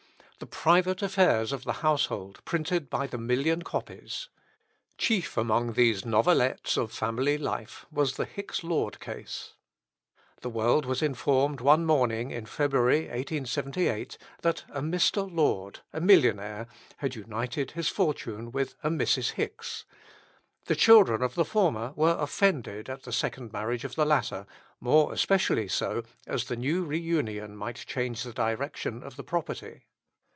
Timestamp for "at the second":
22.89-23.53